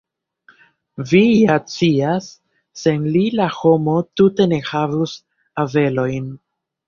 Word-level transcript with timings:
Vi 1.09 1.19
ja 1.25 1.57
scias, 1.73 2.29
sen 2.83 3.05
li 3.17 3.23
la 3.41 3.49
homo 3.57 3.95
tute 4.21 4.49
ne 4.53 4.61
havus 4.73 5.13
abelojn. 5.65 6.33